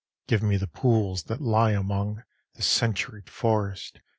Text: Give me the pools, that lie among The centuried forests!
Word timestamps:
Give 0.27 0.41
me 0.41 0.57
the 0.57 0.65
pools, 0.65 1.25
that 1.25 1.41
lie 1.43 1.73
among 1.73 2.23
The 2.55 2.63
centuried 2.63 3.29
forests! 3.29 3.99